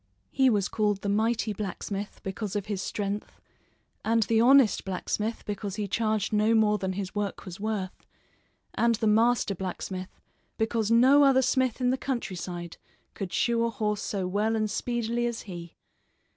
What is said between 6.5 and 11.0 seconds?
more than his work was worth, and the Master Blacksmith because